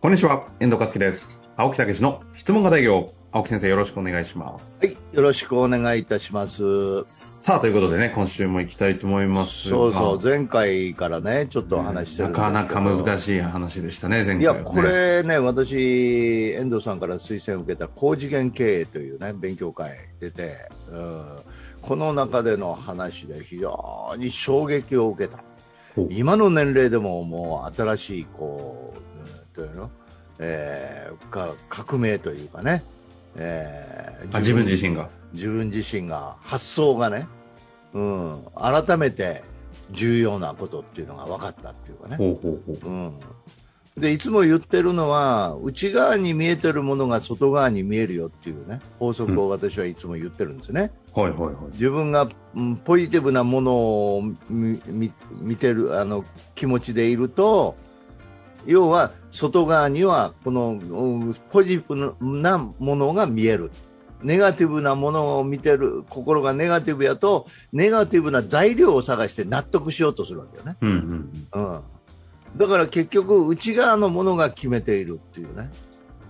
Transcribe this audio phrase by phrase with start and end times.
[0.00, 1.40] こんにちは、遠藤和樹です。
[1.56, 3.12] 青木武の質問型営業。
[3.32, 4.78] 青木先生よろしくお願いします。
[4.80, 7.04] はい、よろしくお願いいたします。
[7.42, 9.76] さあ、ということでね、今週も行きたいと思いますが。
[9.76, 12.50] そうそう、前回からね、ちょっと話してるんですけど。
[12.52, 14.42] なかなか難しい話でしたね、前回、ね。
[14.42, 20.58] いや、これね、私、遠藤さんから推薦を受けた高次元経営というね、勉強会出て、
[20.92, 21.24] うん、
[21.82, 25.42] この中での話で非常に衝撃を受けた。
[26.10, 28.87] 今の年齢でももう新しい、こう、うん、
[29.58, 29.90] というの、
[30.38, 32.84] えー、か革命というかね、
[33.34, 35.08] えー、自分自身が。
[35.34, 37.26] 自分自身が発想がね、
[37.92, 39.42] うん、改めて
[39.90, 42.16] 重要なことっていうのが分かったっていうかね。
[42.16, 42.90] ほうほうほう。
[42.90, 43.18] うん。
[43.98, 48.80] でいつも言ってるのは内側に見えてるものが外側に見えるよっていうね。
[49.00, 57.76] 法則を私はいつも言ってるんですね、うん、はいはいはい、自分が、うん、ポジティブなものを見てるあの気持ちでいると
[58.68, 60.78] 要は外側にはこの
[61.50, 63.70] ポジティブなものが見える
[64.22, 70.76] ネガティブなものを見てる心がネガティブやとネガティブな材料を探して納得しようとするわけよね。
[70.82, 70.90] うん
[71.52, 71.80] うんうん、
[72.56, 75.70] だから結局内側のものが決めているっていうね。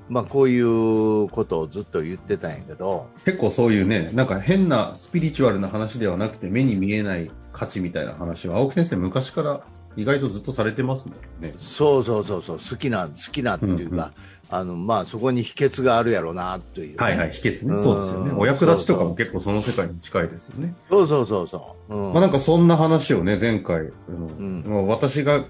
[0.08, 9.61] まあこういうことをずっと言ってたんやけど結構そういうねなんか変なスピリチュアルな話ではなくて目に見えない価値みたいな話は青木先生昔から
[9.97, 11.55] 意外とずっとされてますもんね。
[11.58, 14.12] そうそうそうそう、好きな、好きなっていうか、うんうん、
[14.50, 17.78] あの、まあ、そこに秘訣があるやろうな、という、ね、はいはい、秘訣ね。
[17.78, 18.33] そうですよね。
[18.36, 20.75] お役立ちとかも結構その世界に近いですよね。
[20.91, 21.95] そうそうそうそう。
[21.95, 25.45] うん、まあなんかそんな話をね、前回、うん、私が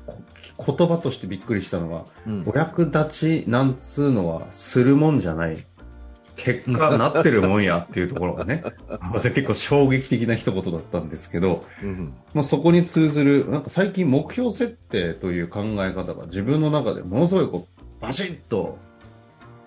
[0.66, 5.58] 言葉としてびっくりしたのは、うん、お役立ちなんつうのはするもんじゃない。
[6.38, 8.62] 結果なってるもんやっていうところがね、
[9.12, 18.78] 私結構衝撃的な一言だったんですけど、うん、まあそこに通ずる、なんか最近目標設定という考え方が自分の中でものすごいこう、バシッと、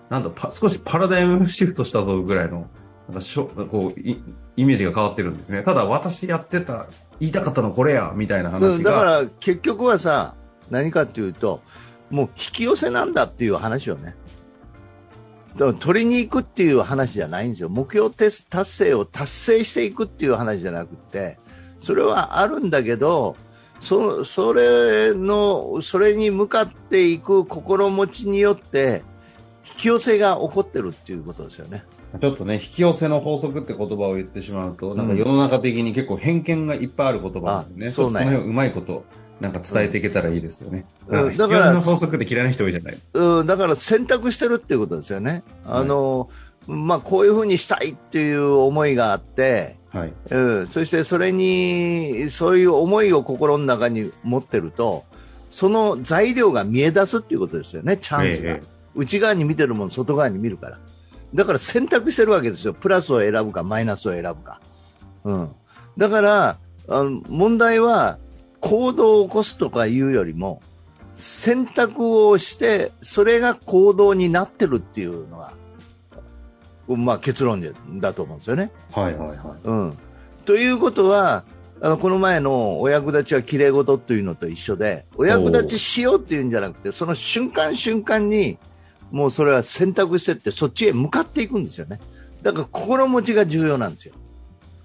[0.08, 2.66] なんだ、少しパラダイムシフトしたぞぐらいの、
[3.06, 5.62] なんかしょこうイメージが変わってるんですね。
[5.62, 6.86] ただ私やってた、
[7.20, 8.68] 言いたかったのこれや、みたいな話が。
[8.68, 10.34] うん、だから結局はさ、
[10.70, 11.60] 何かっていうと、
[12.10, 14.14] もう引き寄せなんだっていう話をね。
[15.56, 17.68] 取りに行くっていう話じゃないんですよ。
[17.68, 21.38] 目標達成を達成していくっていう話じゃなくて、
[21.80, 23.36] それはあるんだけど、
[23.80, 29.02] そそれの、それに向かっていく心持ちによって、
[29.66, 31.84] 引き寄せが起こってるっていうことですよね。
[32.20, 37.90] ちょっとね、引き寄せの法則って言葉を言ってしまうと、なんか世の中的に結構偏見がいっぱいある言葉なんでね。
[37.90, 38.18] そうね。
[38.20, 39.04] その辺をうまいこと、
[39.42, 40.86] なんか伝えていけたらいいですよね。
[41.08, 45.42] うん、だから、の法則って嫌いな人多いじゃないうん、だから選択してるっていうことですよね。
[45.66, 50.12] あの、はい、まあ、こういうふうにしたいっていう思いがあって、はい。
[50.30, 55.04] うん、そしてそれに、そういう思いを心の中に持ってると、
[55.50, 58.50] その材料が見え出すっていうことですよね、チャンスが。
[58.52, 60.78] ええ、内側に見てるもの、外側に見るから。
[61.34, 62.74] だから選択してるわけですよ。
[62.74, 64.60] プラスを選ぶか、マイナスを選ぶか。
[65.24, 65.48] うん。
[65.98, 66.58] だから、
[66.88, 68.18] あの問題は、
[68.62, 70.62] 行動を起こすとかいうよりも、
[71.16, 75.52] 選択をして、それが行動になってるっていうのが、
[76.88, 77.60] まあ結論
[78.00, 78.70] だと思うんですよね。
[78.92, 79.38] はいはいはい。
[79.64, 79.98] うん。
[80.46, 81.44] ということは、
[81.80, 88.58] あの、この前のお役立ちは綺麗事というのと一緒で、お役立ちしようっていうんじゃなくて、その瞬間瞬間に、
[89.10, 91.98] もうそれは選択してって、そっちへ向かっていくんですよね。
[92.42, 94.14] だから心持ちが重要なんですよ。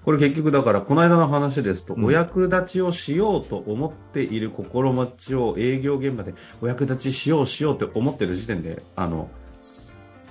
[0.07, 9.29] これ結局だから、この間の話ですと、うん、お役立ちをしようと思っている心持ちを営業現場でお役立ちしようしようって思ってる時点で、あの、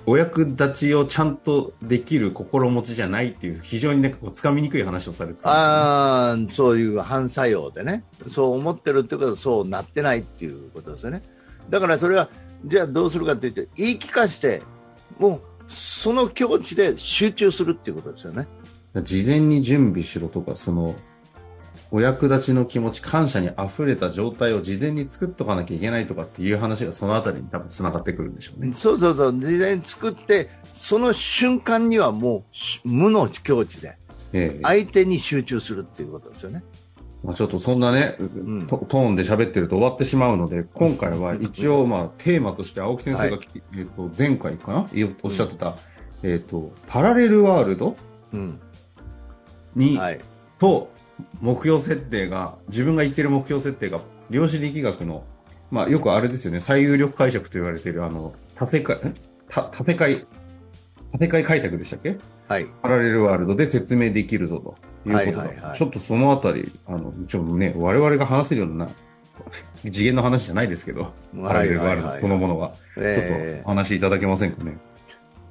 [0.07, 8.03] お役立ちをちゃんとできる心持ちじゃないっていう、非常にね、こう、つかみにくい話をされてた、ね、ああ、そういう反作用でね。
[8.29, 11.21] そう思ってるってことはそうなってないっていうことですよね。
[11.69, 12.29] だからそれは、
[12.65, 14.63] じゃあどうするかって言って、言い聞かして、
[15.19, 18.47] もう、その境地で集中するっていうことですよね。
[19.03, 20.95] 事前に準備しろとか、その、
[21.89, 28.73] お役立ちの気持ち、感謝に溢れた状態を事前に作っとかなきゃいけないとかっていう話がそのあたりに多分繋がってくるんでしょうね。
[28.73, 29.39] そうそうそう。
[29.39, 32.43] 事前に作って、その瞬間にはも
[32.83, 33.97] う無の境地で、
[34.63, 36.63] 相手に集中するっていうことですよね。
[37.23, 44.87] まあ、ちょっとそんなね、うん、トーンで喋ってると終わってしまうので、今回は一応まあテーマとして青木先生が、はい、えっと前回かな？
[45.23, 45.77] おっしゃってた、
[46.21, 47.95] うん、えっと、パラレルワールド？
[49.77, 50.19] に、はい、
[50.59, 50.91] と、
[51.39, 55.23] 目標設定が、自分が言ってる目標設定が、量子力学の、
[55.71, 58.99] まあよくあれですよね、最有力解釈と言われている、あの、多世界、
[59.49, 60.25] た縦解、
[61.13, 62.17] 縦解解釈でしたっけ？
[62.49, 62.65] はい。
[62.81, 64.75] パラレルワールドで説明できるぞと。
[65.09, 65.37] いうことだ。
[65.37, 65.77] はいはいはい。
[65.77, 68.89] ちょっとそのあたり、あの、ちょっとね、我々が話せるような
[69.83, 74.77] 次元の話じゃないですけど、パラレルワールドそのものは、ちょっとお話しいただけませんかね？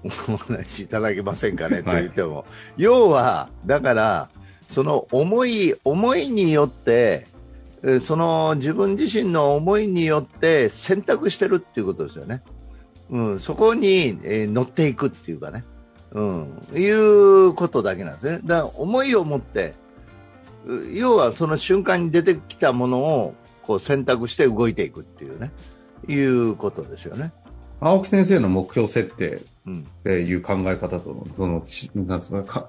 [0.05, 2.45] お話しいただけませんかねと言っても、はい、
[2.77, 4.29] 要は、だから、
[4.69, 7.27] その思い、思いによって、
[8.01, 12.43] その自分自身の思いによって選択してるっていうことですよね。
[13.11, 15.65] うん、そこに、えー、乗っていくっていうかね、
[16.13, 18.41] うん、いうことだけなんですね。
[18.45, 19.75] だから思いを持って、
[20.93, 25.53] 要はその瞬間に出てきたものをこう選択して動いていくっていうね、
[26.09, 27.33] いうことですよね。
[27.81, 29.41] 青木先生の目標設定っ
[30.05, 31.65] ていう考え方との、その、
[32.07, 32.69] なんですか、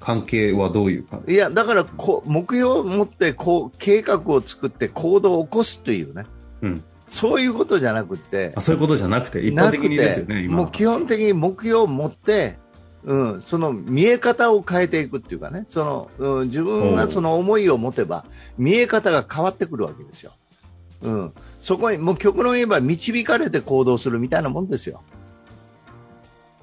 [0.00, 6.26] 関係はどういう感じいや、だからこ、目標を持ってこう計画を作って行動を起こすというね、
[6.62, 12.58] うん、そういうことじゃなくて、あそういうことじゃなくて、一般的にですよね、もう基本的に目標を持って、
[13.04, 18.24] うん、その見え方を変えていくっていうかね、その、うん、自分がその思いを持てば、
[18.56, 20.32] 見え方が変わってくるわけですよ。
[21.02, 21.32] うん、
[21.64, 25.02] そこに、もう極論言えば導かれて行動するみたいなもんですよ。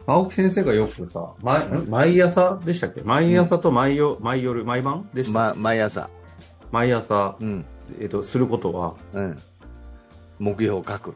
[0.06, 3.02] 青木先生がよくさ、毎毎朝でしたっけ？
[3.02, 6.08] 毎朝と毎夜、毎夜、毎晩でした、ま、毎朝。
[6.72, 7.66] 毎朝、うん、
[8.00, 9.40] えっ、ー、と、することは、うん、
[10.38, 11.16] 目標を書く。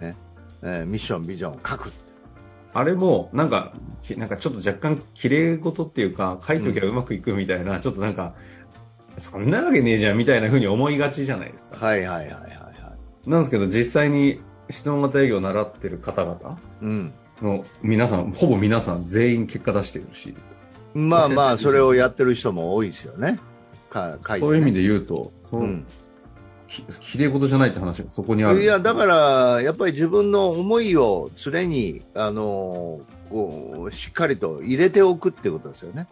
[0.00, 0.16] ね。
[0.62, 1.92] えー、ミッション、ビジョンを書く。
[2.72, 3.74] あれも、なんか、
[4.16, 8.34] なんかちょっと若干綺麗事っていうか、書いときゃうまくいくみたいな、うん、ちょっとなんか、
[9.18, 11.86] そんなわけねえじゃんみたいなふうに思いがちじゃないですか。
[11.86, 12.73] はいはいはいはい、はい。
[13.26, 14.40] なんですけど、実際に
[14.70, 17.12] 質問型営業を習ってる方々、うん、
[17.42, 20.34] の皆さん、ほぼ皆さん全員結果出してるし。
[20.94, 23.38] まあまあ、それをやってる人も多いですよね。
[23.90, 25.86] かねそういう意味で言うと、その、うん、
[27.00, 33.00] きれい事じゃないって話がそこにあるいや、だから、やっぱり自分の思いを常に、あの
[33.30, 36.08] こう、しっかりと入れておくっていうことですよね。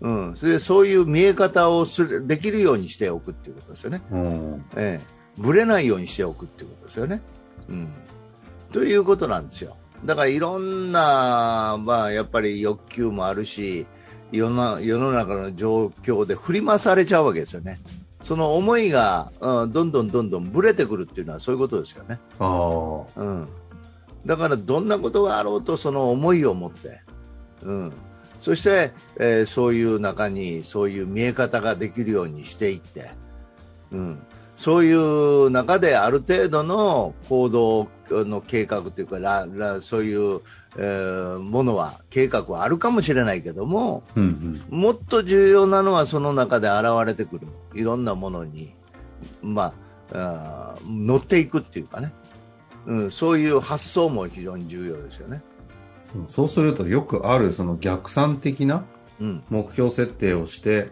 [0.00, 0.36] うん。
[0.36, 4.02] それで、そういう見え方をする、できるようにしておくっていうことですよね。
[4.10, 4.64] うん。
[4.76, 5.17] ええ。
[5.38, 7.22] ぶれないようにしておくっていうことですよね。
[7.68, 7.88] うん。
[8.72, 9.76] ということなんですよ。
[10.04, 13.86] だからいろんな、まあ、やっぱり欲求もあるし
[14.30, 17.80] 世の世の中の状況で振り回されちゃうわけですよね。
[18.20, 22.18] その思いが、うん、どんどんどんどんぶれてくるっていうのはそういうことですよね。
[22.40, 23.48] うん、
[24.26, 27.00] だからどんなことがあろうとその思いを持って、
[27.62, 27.92] うん、
[28.40, 33.10] そして、えー、そういう中にそういう見え方ができるようにしていって、
[33.92, 34.18] うん、
[34.58, 40.40] そういう中である程度の行動の計画というか、ららそういう、
[40.76, 48.74] えー、ものは、計画はあるかもしれないけども、うんうん、もっと重要なのはその中で現れてくる、いろんなものに、
[49.42, 49.72] ま
[50.12, 52.12] あ、あ乗っていくっていうかね、
[52.86, 55.40] うん、そういう発想も非常に重要ですよね。
[56.28, 58.84] そうするとよくあるその逆算的な
[59.50, 60.88] 目標設定をして、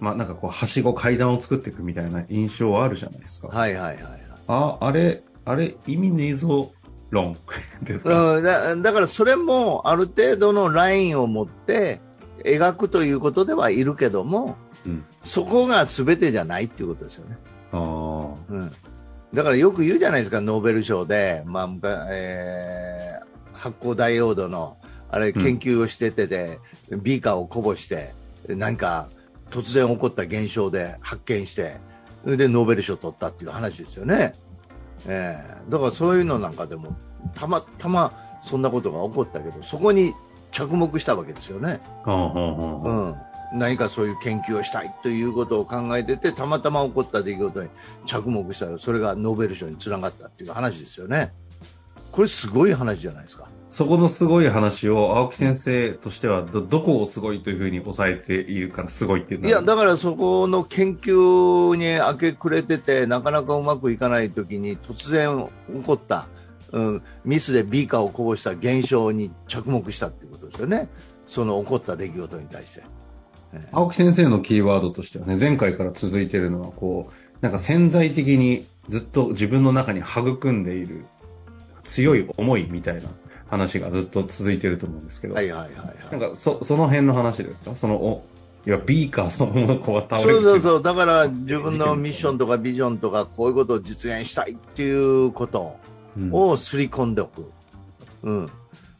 [0.00, 3.48] まあなんかこう、はしご階段を作っていくみたいな印象はあるじゃないですか。
[3.48, 4.24] はいはいはい、はい。
[4.48, 6.72] あ、あれ、あれ、意味ねえぞ
[7.10, 7.36] 論
[7.82, 12.00] ですか、うんだ、だからそれもある程度のラインを持って
[12.44, 17.38] 描くということではいるけども、うん、そこが全てじゃないっていうことですよね。
[17.72, 18.72] あうん、
[19.32, 24.76] だからよく言うじゃないですか、ノーベル賞で、まあえー、発光ダイオードの
[25.10, 26.58] あれ研究をしててで、
[26.90, 28.12] うん、ビーカーをこぼして、
[28.48, 29.08] 何か
[29.50, 31.76] 突然起こった現象で発見して、
[32.24, 34.32] で、ノーベル賞を取ったっていう話ですよね。
[35.06, 36.96] えー、だからそういうのなんかでも、
[37.34, 40.14] たまたまそんなことが起こったけど、そこに
[40.50, 41.80] 着目したわけですよね。
[42.06, 43.14] うん、
[43.58, 47.68] 何かそういう研究をしたいということを考えてて、たまたま起こった出来事に
[48.06, 51.32] 着目したら、それがノーベル賞につながったっていう話ですよね。
[52.14, 53.48] これすごい話じゃないですか。
[53.70, 66.28] そこのすごい話を青木先生としてはど、どこをすごいというふうに抑えているからすごいっていういや、だからそこの研究に明け暮れてて、なかなかうまくいかないときに突然起こった、
[66.70, 70.88] うん、ミスでビーカーをこぼした現象に着目したっていうことですよね。
[71.26, 72.84] その起こった出来事に対して。
[73.72, 81.06] 青木先生のキーワードとしてはね、前回から続いているのは、こう、なんか潜在的にずっと自分の中に育んでいる
[81.84, 83.08] 強い思いみたいな
[83.46, 87.76] 話がずっと続いてると思うんですけど、はいはいはい、はい、なんかそその辺の話ですか？
[87.76, 88.24] そのお
[88.66, 90.82] いやビーカーそのものこう倒れるそうそうそう。
[90.82, 95.76] だから自分のミッションとかビジョンとかこういうことを実現したいっていうこと
[96.32, 97.50] をすり込んでおく、
[98.22, 98.50] うん、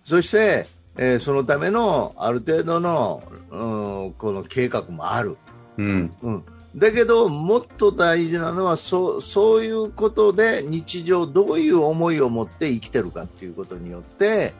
[0.04, 5.38] そして、えー、そのためのある程度の、うん、この計画もある、
[5.78, 6.12] うん。
[6.20, 6.44] うん、
[6.76, 14.54] だけど、もっと大事なのはそうそういうことで日常どういう思いを持って生きてるかっていうことによって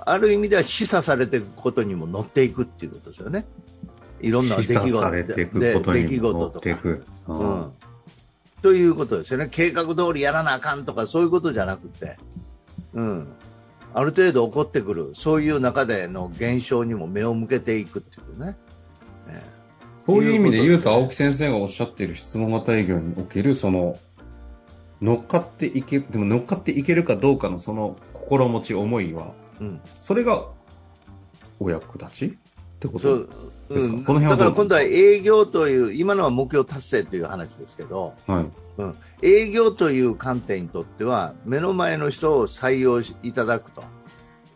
[0.00, 3.46] ある意味では示唆されていくことにも乗っていくっていうことですよね。
[4.20, 5.46] いろんな出来事出
[6.08, 6.78] 来事とか。
[7.28, 7.72] うん、
[8.62, 9.48] ということですよね。
[9.50, 12.18] 計画通りやらなあかんとかそういうことじゃなくて、
[12.94, 13.28] うん。
[13.94, 18.48] ある程度起こってくる、そういう中での現象にも目を向けていくっていうね。
[18.48, 18.56] ね
[20.08, 23.98] そういう意味で言うと、青木先生がおっしゃっている質問型営業における、その、
[25.02, 30.46] 乗っかっていけ、でも乗っかっていけるかどうかのその心持ち、思いは、うん、それが
[31.60, 32.26] お役立ち？
[32.26, 32.30] っ
[32.80, 33.26] てこと
[33.68, 38.46] ですか、うん、この辺はだから今度は営業という、今のは目標達成という話ですけど、はい。
[38.78, 43.84] うん、営業という観点にとっては、目の前の人を採用いただくと。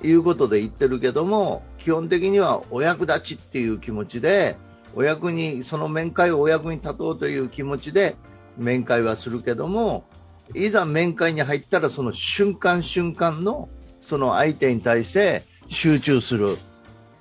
[0.05, 4.57] いうことで言ってるけども、基本的にはお役立ちっていう気持ちで、
[4.95, 8.17] お役に、その面会をお役に立とうという気持ちで
[8.57, 10.05] 面会はするけども、
[10.55, 13.69] いざ面会に入ったらその瞬間瞬間の
[14.01, 16.59] その相手に対して集中する、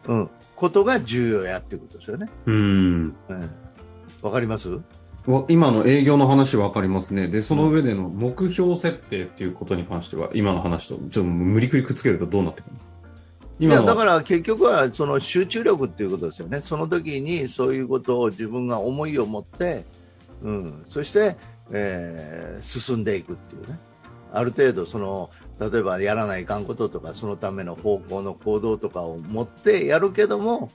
[0.07, 2.27] うん、ことが重要やっていうことですよね。
[2.45, 3.15] うん。
[3.29, 3.39] わ、
[4.23, 4.69] うん、かります？
[5.49, 7.27] 今の営業の話わかりますね。
[7.27, 12.90] で、その上での目標設定っていうことに関しては、今の話と、ちょっと無理くりくっつけるとどうなってくるんですか？
[13.61, 19.85] いやだから結局はその集中力っていうことですよね、その時にそういうことを自分が思いを持って、
[20.41, 21.37] うん、そして、
[21.71, 23.79] えー、進んでいくっていうね、
[24.33, 30.71] ある程度その、例えばやらないかんこととか、そのための方向の行動とかを持ってやるけども、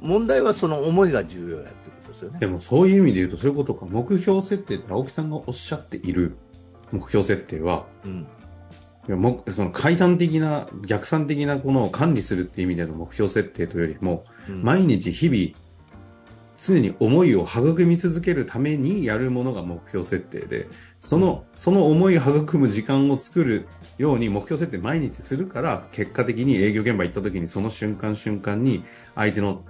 [0.00, 2.38] 問題はその思いが重要やってことですよね。
[2.38, 6.36] でもそういう意味で言うとそういうことか、目標設定って青木さんがおっしゃっている
[6.90, 8.26] 目標設定は、うん、
[9.08, 15.64] もその階段的な逆算的なこのを管理するっていう意味での目標設定というよりも、うん、毎日日々
[16.58, 20.68] 常に思いを育み続けるためにやるものが目標設定で
[21.00, 23.66] その、うん、その思いを育む時間を作る
[23.98, 28.84] ように目標設定毎日するから結果的に営業現場行った時にその瞬間瞬間に
[29.14, 29.62] 相手の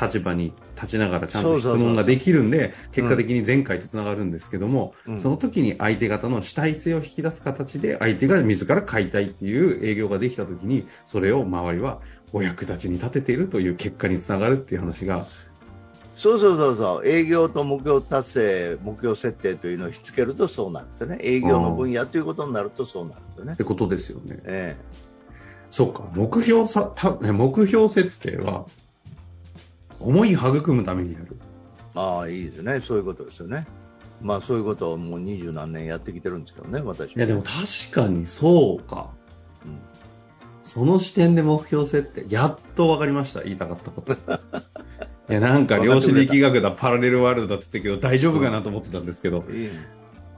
[0.00, 12.00] 立場に立ちながらちゃんと質問ができるんで、結果的に前回とつながるんですけども、うん、その時に相手方の主体性を引き出す形で、相手が自ら買いたいっていう営業ができた時に、それを周りは
[12.32, 15.26] お役立ちに立てているという結果につながるっていう話が、
[16.18, 21.18] そうそうそうそう、営業と目標達成、目標設定というのをひっつけるとそうなんですよね。
[21.22, 23.52] 営業の分野ということになるとそうなんですよね。
[23.52, 24.40] ってことですよね。
[24.44, 25.08] ええ。
[25.70, 28.66] そうか、目標さ、目標設定は、
[30.00, 31.36] 思い育むためにやる。
[31.94, 32.80] ああ、いいですね。
[32.80, 33.66] そういうことですよね。
[34.20, 39.10] まあそういうことをもう二十何年やってきてるんですけどね、私いやでも確かにそうか。
[39.64, 39.78] うん、
[40.62, 44.12] その視点で目標設定、やっと分かりました、言いたかったこと。
[45.30, 49.44] いや、なんか量子力学だ、パラレルワールドだっつってけど、大丈夫かなと思ってたんですけど。
[49.46, 49.70] うん、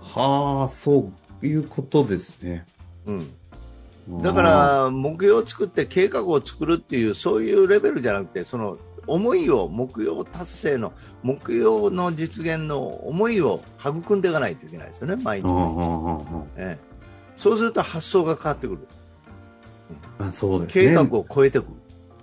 [0.01, 1.13] はあ、そ
[1.43, 2.67] ういうことですね。
[3.07, 4.23] うん。
[4.23, 10.93] だから、目標を作って計画を作るっていう、そういうレベルじゃなくて、その思いを目標達成の
[11.23, 15.47] 目標の実現の思いを育んでいかないといけないですよね、毎日
[16.57, 17.01] ええ、
[17.37, 18.87] そうすると発想が変わってくる、
[20.19, 21.69] あそうですね、計画を超えてくる。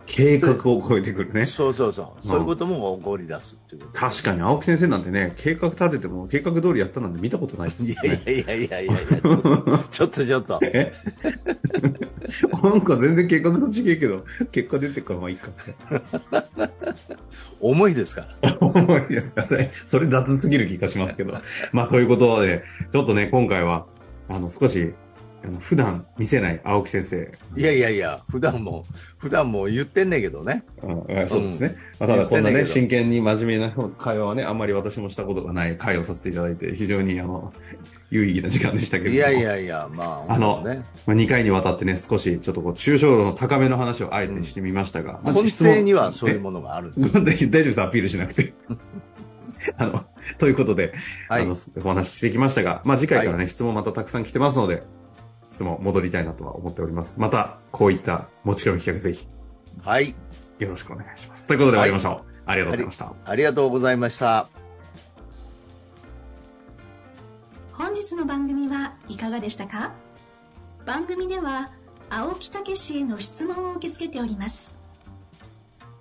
[0.07, 1.45] 計画を超えてくるね。
[1.45, 2.25] そうそうそう。
[2.25, 7.91] そういうことも起こり出すっていうこと、確かに、青木先生なんてね、計画立てても計画通りやったなんて見たことないです、ね。
[7.91, 8.95] いやいやいやいやいや
[9.91, 10.61] ちょっとちょっと。
[12.27, 15.49] えなんか全然計画と違えけど、結果出てからまあいいか。
[17.59, 18.57] 重いですから。
[18.59, 19.43] 重いですか
[19.85, 21.33] それ雑すぎる気がしますけど。
[21.71, 23.85] まあ、ということで、ちょっとね、今回は、
[24.29, 24.93] あの、少し
[25.47, 27.31] あの普段見せない青木先生。
[27.55, 28.85] いやいやいや、普段も、
[29.17, 30.65] 普段も言ってんねんけどね。
[30.83, 31.77] うん、そうですね。
[32.01, 37.53] うん、まあ、ただこんなね、真剣に真面目な会話はね、あんまり私もしたことがない会をさせていただいて、非常にあの、
[38.09, 48.53] 有意義な時間でしたけどいやいやいや、まあ、あの、ね、まあ、2回にわたってね、少しちょっとこう、抽象度の高めの話をあえてしてみましたが、うん、根底にはそういうものがあるんです、大丈夫です、アピールしなくて。
[49.77, 50.05] あの、
[50.37, 50.93] ということで、
[51.29, 54.83] はい、あの、お話ししてきましたが、まあ次回からね、はい、質問またたくさん来てますので、
[55.57, 57.15] 質問戻りたいなとは思っております。
[57.17, 59.27] また、こういった持ち込み企画ぜひ。
[59.81, 60.13] はい。
[60.59, 61.47] よろしくお願いします。
[61.47, 62.11] ということで終わりましょう。
[62.45, 63.13] はい、ありがとうございましたあ。
[63.25, 64.49] ありがとうございました。
[67.71, 69.93] 本日の番組はいかがでしたか？
[70.85, 71.71] 番組では、
[72.11, 74.77] 青木武氏への質問を受け付けております。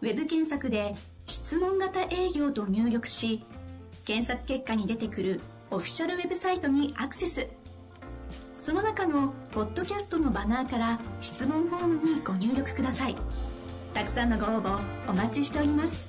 [0.02, 0.94] ウェブ検索で
[1.24, 3.42] 質問型営業と入力し、
[4.04, 7.48] 検索結果に出てくるオフィシャルウェブサイトにアクセス。
[8.66, 13.14] その中のポッドキャストのバナーから質問フォームにご入力ください。
[13.94, 16.08] たくさんのご応募お待ちしております。